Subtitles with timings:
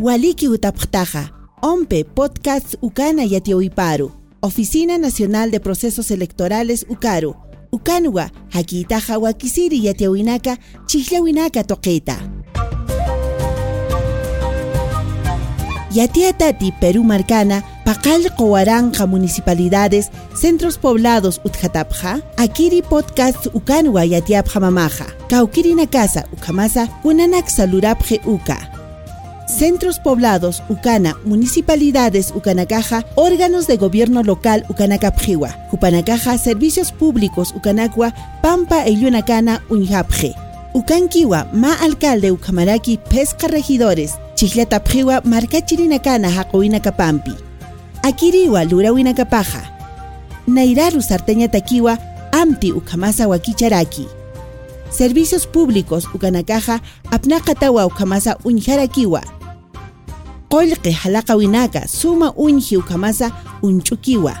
[0.00, 1.30] Waliki utapjtaja,
[1.62, 4.10] Ompe Podcast Ukana Yatioiparu,
[4.42, 7.34] Oficina Nacional de Procesos Electorales Ukaru,
[7.72, 12.16] Ukanua, Hakitaja Wakisiri Yatiawinaka, Chihlawinaka Toqueta.
[15.94, 25.74] Yatiatati Perú Marcana, Pacal Coaranja Municipalidades, Centros Poblados Utjatapja, Akiri Podcast Ukanwa Yatiapja Mamaja, Kaukiri
[25.74, 28.73] Nakasa Ukamasa, Unanak Salurapje Uka.
[29.58, 38.12] Centros poblados Ucana, municipalidades Ucanacaja, órganos de gobierno local Ucanacapjiwa, Upanakaja, servicios públicos Ucanacua,
[38.42, 40.34] Pampa e Yunacana Uñjapje.
[40.72, 47.36] Ucanquiwa, ma alcalde Ucamaraki, pesca regidores, Chiclatapjiwa, marcachirinacana Jacoinacapampi.
[48.02, 49.70] Akiriwa, Lurawinakapaja.
[50.48, 51.96] Nairaru Sarteña Taquiwa,
[52.32, 54.08] Amti Ucamasa Wakicharaki.
[54.90, 58.36] Servicios públicos Ucanacaja, Apnacatawa Ucamasa
[60.54, 64.34] Qollqi halaqawinaka suma unji ukamasa unchukiwa.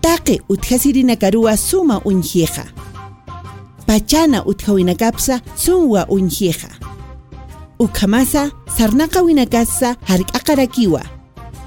[0.00, 2.64] Taqi utjasirinakaruwa suma unjiqa.
[3.86, 6.68] Pachana utjawinakapsa sunwa unjiqa.
[7.78, 11.02] Ukamasa sarnaqawinakasa hark'aqarakiwa.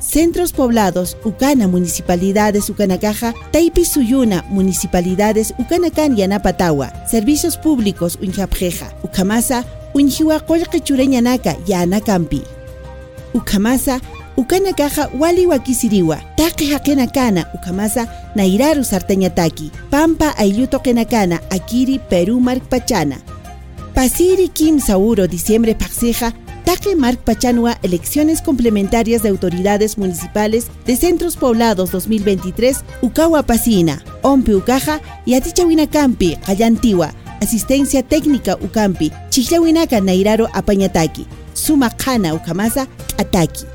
[0.01, 10.39] Centros poblados Ucana Municipalidades Ucanacaja, Taipi Suyuna Municipalidades Ucanacan Yanapatawa, Servicios Públicos Unjapjeja, Ucamasa, Unjiwa
[10.39, 12.56] Colque Chureñanaca Yanacampi.
[13.37, 14.01] Ukamasa,
[14.37, 23.17] Ukanakaja wali wakisiriwa, taqi hakenakana ukamasa nairaru sartañataki, pampa ayuto kenakana akiri Perú Pachana.
[23.93, 26.33] Pasiri Kim Sauro diciembre paxeja,
[26.65, 34.55] Taque Mark Pachanua Elecciones Complementarias de Autoridades Municipales de Centros Poblados 2023, Ukawa Pasina, Ompe
[34.55, 41.25] Ucaja y Atichawina Campi, Cayantiwa, Asistencia Técnica Ucampi, Chihlawinaka Nairaro Apañataki,
[41.57, 43.65] Sumakana Ukamasa, Ataki.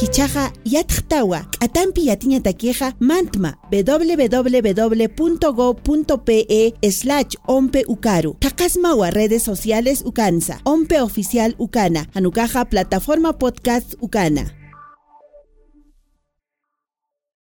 [0.00, 5.62] Hichaja yatjtawa atampi yatiña taqueja mantma www.go.pe
[6.90, 8.36] slash ompe ukaru.
[8.40, 10.60] Takasmawa redes sociales ukansa.
[10.64, 12.06] Ompe oficial ukana.
[12.14, 14.50] Anukaja plataforma podcast ukana.